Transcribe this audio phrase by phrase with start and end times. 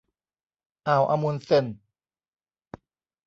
[0.87, 1.65] อ่าวอะมุนด์เซน